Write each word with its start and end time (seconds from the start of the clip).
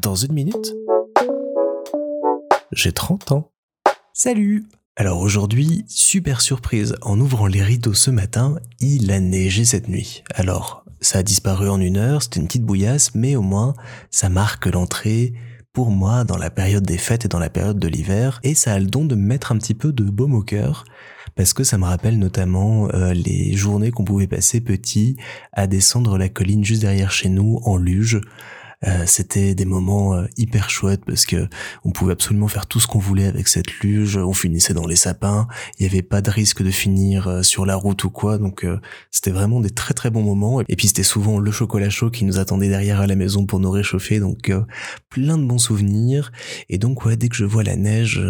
Dans 0.00 0.14
une 0.14 0.32
minute, 0.32 0.74
j'ai 2.72 2.92
30 2.92 3.32
ans. 3.32 3.50
Salut 4.12 4.66
Alors 4.96 5.20
aujourd'hui, 5.20 5.84
super 5.88 6.40
surprise, 6.40 6.94
en 7.02 7.18
ouvrant 7.18 7.46
les 7.46 7.62
rideaux 7.62 7.94
ce 7.94 8.10
matin, 8.10 8.56
il 8.80 9.10
a 9.10 9.20
neigé 9.20 9.64
cette 9.64 9.88
nuit. 9.88 10.22
Alors, 10.34 10.84
ça 11.00 11.18
a 11.18 11.22
disparu 11.22 11.68
en 11.68 11.80
une 11.80 11.96
heure, 11.96 12.22
c'était 12.22 12.40
une 12.40 12.46
petite 12.46 12.64
bouillasse, 12.64 13.14
mais 13.14 13.34
au 13.34 13.42
moins, 13.42 13.74
ça 14.10 14.28
marque 14.28 14.66
l'entrée 14.66 15.32
pour 15.72 15.90
moi 15.90 16.24
dans 16.24 16.38
la 16.38 16.50
période 16.50 16.84
des 16.84 16.98
fêtes 16.98 17.24
et 17.24 17.28
dans 17.28 17.38
la 17.38 17.50
période 17.50 17.78
de 17.78 17.88
l'hiver, 17.88 18.40
et 18.42 18.54
ça 18.54 18.72
a 18.72 18.78
le 18.78 18.86
don 18.86 19.04
de 19.04 19.14
me 19.14 19.26
mettre 19.26 19.52
un 19.52 19.58
petit 19.58 19.74
peu 19.74 19.92
de 19.92 20.04
baume 20.04 20.34
au 20.34 20.42
cœur, 20.42 20.84
parce 21.34 21.52
que 21.52 21.64
ça 21.64 21.78
me 21.78 21.84
rappelle 21.84 22.18
notamment 22.18 22.88
euh, 22.94 23.12
les 23.12 23.54
journées 23.54 23.90
qu'on 23.90 24.04
pouvait 24.04 24.26
passer 24.26 24.60
petit 24.60 25.16
à 25.52 25.66
descendre 25.66 26.18
la 26.18 26.28
colline 26.28 26.64
juste 26.64 26.82
derrière 26.82 27.12
chez 27.12 27.28
nous 27.28 27.60
en 27.64 27.76
luge, 27.76 28.20
euh, 28.86 29.04
c'était 29.06 29.56
des 29.56 29.64
moments 29.64 30.14
euh, 30.14 30.26
hyper 30.36 30.70
chouettes 30.70 31.04
parce 31.04 31.26
que 31.26 31.48
on 31.84 31.90
pouvait 31.90 32.12
absolument 32.12 32.46
faire 32.46 32.66
tout 32.66 32.78
ce 32.78 32.86
qu'on 32.86 33.00
voulait 33.00 33.26
avec 33.26 33.48
cette 33.48 33.80
luge. 33.80 34.16
On 34.16 34.32
finissait 34.32 34.74
dans 34.74 34.86
les 34.86 34.96
sapins. 34.96 35.48
Il 35.78 35.82
n'y 35.82 35.88
avait 35.88 36.02
pas 36.02 36.20
de 36.20 36.30
risque 36.30 36.62
de 36.62 36.70
finir 36.70 37.26
euh, 37.26 37.42
sur 37.42 37.66
la 37.66 37.74
route 37.74 38.04
ou 38.04 38.10
quoi. 38.10 38.38
Donc 38.38 38.64
c'était 39.10 39.32
vraiment 39.32 39.60
des 39.60 39.70
très 39.70 39.94
très 39.94 40.10
bons 40.10 40.22
moments. 40.22 40.60
Et 40.68 40.76
puis 40.76 40.88
c'était 40.88 41.02
souvent 41.02 41.38
le 41.38 41.50
chocolat 41.50 41.90
chaud 41.90 42.10
qui 42.10 42.24
nous 42.24 42.38
attendait 42.38 42.68
derrière 42.68 43.00
à 43.00 43.06
la 43.06 43.16
maison 43.16 43.46
pour 43.46 43.58
nous 43.58 43.70
réchauffer. 43.70 44.20
Donc 44.20 44.52
plein 45.10 45.38
de 45.38 45.44
bons 45.44 45.58
souvenirs. 45.58 46.30
Et 46.68 46.78
donc 46.78 47.04
ouais, 47.04 47.16
dès 47.16 47.28
que 47.28 47.36
je 47.36 47.44
vois 47.44 47.64
la 47.64 47.76
neige, 47.76 48.22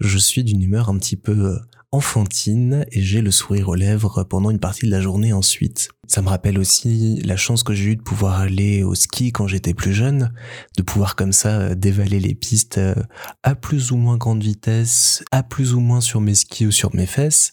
je 0.00 0.18
suis 0.18 0.44
d'une 0.44 0.62
humeur 0.62 0.88
un 0.88 0.98
petit 0.98 1.16
peu 1.16 1.58
enfantine 1.92 2.86
et 2.92 3.02
j'ai 3.02 3.20
le 3.20 3.30
sourire 3.30 3.68
aux 3.68 3.74
lèvres 3.74 4.24
pendant 4.24 4.50
une 4.50 4.60
partie 4.60 4.86
de 4.86 4.90
la 4.90 5.00
journée 5.00 5.32
ensuite. 5.32 5.90
Ça 6.08 6.22
me 6.22 6.28
rappelle 6.28 6.58
aussi 6.58 7.20
la 7.24 7.36
chance 7.36 7.62
que 7.62 7.74
j'ai 7.74 7.90
eue 7.90 7.96
de 7.96 8.02
pouvoir 8.02 8.40
aller 8.40 8.82
au 8.82 8.94
ski 8.94 9.32
quand 9.32 9.46
j'étais 9.46 9.74
plus 9.74 9.92
jeune, 9.92 10.32
de 10.76 10.82
pouvoir 10.82 11.14
comme 11.14 11.32
ça 11.32 11.60
euh, 11.60 11.74
dévaler 11.74 12.18
les 12.18 12.34
pistes 12.34 12.78
euh, 12.78 12.94
à 13.42 13.54
plus 13.54 13.92
ou 13.92 13.96
moins 13.96 14.16
grande 14.16 14.42
vitesse, 14.42 15.22
à 15.30 15.42
plus 15.42 15.74
ou 15.74 15.78
moins 15.78 16.00
sur 16.00 16.20
mes 16.20 16.34
skis 16.34 16.66
ou 16.66 16.72
sur 16.72 16.94
mes 16.96 17.06
fesses, 17.06 17.52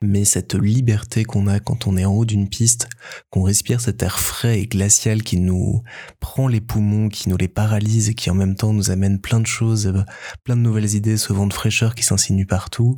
mais 0.00 0.24
cette 0.24 0.54
liberté 0.54 1.24
qu'on 1.24 1.48
a 1.48 1.58
quand 1.58 1.86
on 1.86 1.96
est 1.96 2.04
en 2.04 2.14
haut 2.14 2.24
d'une 2.24 2.48
piste, 2.48 2.88
qu'on 3.30 3.42
respire 3.42 3.80
cet 3.80 4.02
air 4.02 4.20
frais 4.20 4.60
et 4.60 4.66
glacial 4.66 5.22
qui 5.22 5.38
nous 5.38 5.82
prend 6.20 6.46
les 6.46 6.60
poumons, 6.60 7.08
qui 7.08 7.28
nous 7.28 7.36
les 7.36 7.48
paralyse 7.48 8.08
et 8.08 8.14
qui 8.14 8.30
en 8.30 8.34
même 8.34 8.54
temps 8.54 8.72
nous 8.72 8.90
amène 8.90 9.20
plein 9.20 9.40
de 9.40 9.46
choses, 9.46 9.88
euh, 9.88 10.04
plein 10.44 10.56
de 10.56 10.62
nouvelles 10.62 10.94
idées, 10.94 11.16
ce 11.16 11.32
vent 11.32 11.48
de 11.48 11.52
fraîcheur 11.52 11.96
qui 11.96 12.04
s'insinue 12.04 12.46
partout, 12.46 12.96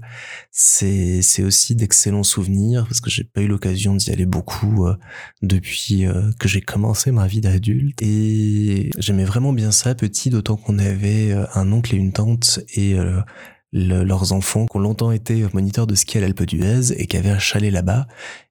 c'est, 0.53 1.20
aussi 1.41 1.75
d'excellents 1.75 2.23
souvenirs 2.23 2.85
parce 2.87 3.01
que 3.01 3.09
j'ai 3.09 3.25
pas 3.25 3.41
eu 3.41 3.47
l'occasion 3.48 3.97
d'y 3.97 4.11
aller 4.11 4.27
beaucoup 4.27 4.89
depuis 5.42 6.06
euh, 6.06 6.30
que 6.38 6.48
j'ai 6.48 6.60
commencé 6.60 7.10
ma 7.12 7.27
vie 7.27 7.41
d'adulte. 7.41 8.00
Et 8.02 8.91
j'aimais 8.98 9.24
vraiment 9.24 9.52
bien 9.52 9.70
ça 9.70 9.94
petit, 9.94 10.30
d'autant 10.30 10.56
qu'on 10.56 10.78
avait 10.78 11.33
euh, 11.33 11.46
un 11.55 11.70
oncle 11.72 11.94
et 11.94 11.98
une 11.98 12.12
tante 12.12 12.60
et 12.74 12.96
euh, 13.75 14.05
leurs 14.05 14.33
enfants 14.33 14.67
qui 14.67 14.77
ont 14.77 14.81
longtemps 14.81 15.13
été 15.13 15.45
moniteurs 15.53 15.87
de 15.87 15.95
ski 15.95 16.19
à 16.19 16.21
l'Alpe 16.21 16.43
d'Huez 16.43 16.93
et 16.97 17.07
qui 17.07 17.17
avaient 17.17 17.31
un 17.31 17.39
chalet 17.39 17.73
là-bas. 17.73 18.07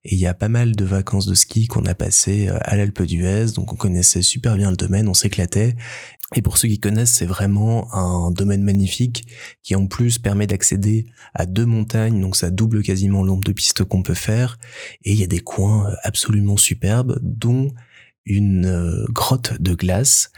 Et 0.06 0.16
il 0.16 0.20
y 0.20 0.28
a 0.28 0.34
pas 0.34 0.50
mal 0.50 0.76
de 0.76 0.86
vacances 0.86 1.26
de 1.26 1.34
ski 1.34 1.68
qu'on 1.68 1.86
a 1.86 1.94
passées 1.94 2.50
à 2.50 2.76
l'Alpe 2.76 3.04
d'Huez, 3.04 3.54
donc 3.56 3.74
on 3.74 3.76
connaissait 3.76 4.22
super 4.22 4.56
bien 4.56 4.72
le 4.72 4.78
domaine, 4.78 5.08
on 5.08 5.14
s'éclatait. 5.14 5.76
Et 6.36 6.42
pour 6.42 6.58
ceux 6.58 6.68
qui 6.68 6.80
connaissent, 6.80 7.14
c'est 7.14 7.26
vraiment 7.26 7.94
un 7.94 8.30
domaine 8.32 8.64
magnifique 8.64 9.26
qui 9.64 9.76
en 9.76 9.88
plus 9.88 10.20
permet 10.20 10.46
d'accéder 10.46 11.08
à 11.34 11.48
deux 11.48 11.66
montagnes, 11.66 12.22
donc 12.22 12.36
ça 12.36 12.52
double 12.52 12.84
quasiment 12.84 13.24
le 13.24 13.30
nombre 13.30 13.44
de 13.44 13.52
pistes 13.52 13.84
qu'on 13.84 14.04
peut 14.04 14.14
faire. 14.14 14.60
Et 15.04 15.14
il 15.14 15.20
y 15.20 15.24
a 15.24 15.28
des 15.28 15.40
coins 15.40 15.92
absolument 16.04 16.58
superbes, 16.58 17.20
dont 17.24 17.72
une 18.26 18.68
euh, 18.68 19.06
grotte 19.10 19.60
de 19.60 19.74
glace 19.74 20.32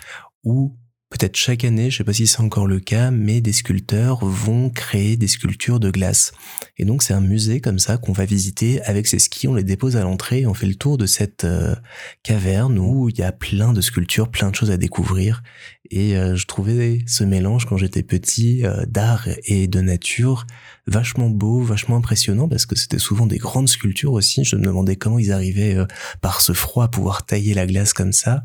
où 0.44 0.78
peut-être 1.12 1.36
chaque 1.36 1.66
année, 1.66 1.92
je 1.92 1.98
sais 1.98 2.04
pas 2.04 2.14
si 2.14 2.26
c'est 2.26 2.40
encore 2.40 2.66
le 2.66 2.80
cas, 2.80 3.12
mais 3.12 3.42
des 3.42 3.52
sculpteurs 3.52 4.26
vont 4.26 4.70
créer 4.70 5.18
des 5.18 5.28
sculptures 5.28 5.80
de 5.80 5.92
glace. 5.92 6.32
Et 6.78 6.86
donc 6.86 7.04
c'est 7.04 7.14
un 7.14 7.22
musée 7.22 7.60
comme 7.60 7.78
ça 7.80 7.98
qu'on 7.98 8.14
va 8.14 8.26
visiter 8.26 8.82
avec 8.84 9.06
ses 9.06 9.20
skis, 9.20 9.48
on 9.48 9.54
les 9.54 9.64
dépose 9.64 9.98
à 9.98 10.02
l'entrée 10.02 10.32
on 10.46 10.54
fait 10.54 10.68
le 10.68 10.76
tour 10.76 10.98
de 10.98 11.06
cette 11.06 11.44
euh, 11.44 11.76
caverne 12.24 12.80
où 12.80 13.10
il 13.10 13.18
y 13.18 13.24
a 13.24 13.32
plein 13.32 13.74
de 13.74 13.82
sculptures, 13.82 14.30
plein 14.30 14.50
de 14.50 14.56
choses 14.56 14.72
à 14.72 14.78
découvrir. 14.78 15.44
Et 15.90 16.16
euh, 16.16 16.36
je 16.36 16.48
trouvais 16.48 17.00
ce 17.06 17.26
mélange 17.26 17.66
quand 17.66 17.76
j'étais 17.76 18.04
petit 18.04 18.66
euh, 18.66 18.86
d'art 18.88 19.28
et 19.46 19.68
de 19.68 19.82
nature 19.82 20.46
vachement 20.88 21.30
beau, 21.30 21.62
vachement 21.62 21.98
impressionnant 21.98 22.48
parce 22.48 22.66
que 22.66 22.76
c'était 22.76 23.00
souvent 23.00 23.28
des 23.28 23.38
grandes 23.38 23.68
sculptures 23.68 24.14
aussi. 24.14 24.46
Je 24.46 24.56
me 24.56 24.64
demandais 24.64 24.96
comment 24.96 25.20
ils 25.20 25.32
arrivaient 25.32 25.78
par 26.22 26.42
ce 26.42 26.54
froid 26.54 26.86
à 26.86 26.88
pouvoir 26.88 27.26
tailler 27.26 27.54
la 27.54 27.66
glace 27.66 27.94
comme 27.94 28.14
ça. 28.14 28.44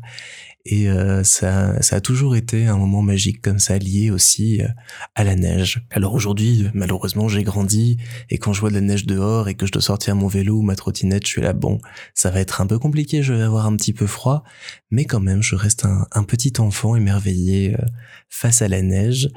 Et 0.69 0.89
euh, 0.89 1.23
ça, 1.23 1.81
ça 1.81 1.95
a 1.95 2.01
toujours 2.01 2.35
été 2.35 2.67
un 2.67 2.75
moment 2.75 3.01
magique 3.01 3.41
comme 3.41 3.57
ça, 3.57 3.77
lié 3.77 4.11
aussi 4.11 4.61
euh, 4.61 4.67
à 5.15 5.23
la 5.23 5.37
neige. 5.37 5.81
Alors 5.91 6.13
aujourd'hui, 6.13 6.67
malheureusement, 6.73 7.29
j'ai 7.29 7.43
grandi 7.43 7.97
et 8.29 8.37
quand 8.37 8.51
je 8.51 8.59
vois 8.59 8.69
de 8.69 8.75
la 8.75 8.81
neige 8.81 9.05
dehors 9.05 9.47
et 9.47 9.55
que 9.55 9.65
je 9.65 9.71
dois 9.71 9.81
sortir 9.81 10.17
mon 10.17 10.27
vélo 10.27 10.57
ou 10.57 10.61
ma 10.63 10.75
trottinette, 10.75 11.25
je 11.25 11.31
suis 11.31 11.41
là, 11.41 11.53
bon, 11.53 11.79
ça 12.13 12.31
va 12.31 12.41
être 12.41 12.59
un 12.59 12.67
peu 12.67 12.79
compliqué, 12.79 13.23
je 13.23 13.33
vais 13.33 13.43
avoir 13.43 13.65
un 13.65 13.77
petit 13.77 13.93
peu 13.93 14.07
froid, 14.07 14.43
mais 14.91 15.05
quand 15.05 15.21
même, 15.21 15.41
je 15.41 15.55
reste 15.55 15.85
un, 15.85 16.05
un 16.11 16.23
petit 16.23 16.53
enfant 16.59 16.97
émerveillé 16.97 17.73
euh, 17.75 17.85
face 18.29 18.61
à 18.61 18.67
la 18.67 18.81
neige 18.81 19.29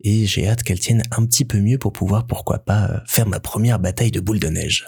et 0.00 0.24
j'ai 0.24 0.48
hâte 0.48 0.62
qu'elle 0.62 0.80
tienne 0.80 1.02
un 1.10 1.26
petit 1.26 1.44
peu 1.44 1.60
mieux 1.60 1.76
pour 1.76 1.92
pouvoir, 1.92 2.26
pourquoi 2.26 2.60
pas, 2.60 3.02
faire 3.06 3.28
ma 3.28 3.40
première 3.40 3.78
bataille 3.78 4.10
de 4.10 4.20
boules 4.20 4.40
de 4.40 4.48
neige. 4.48 4.86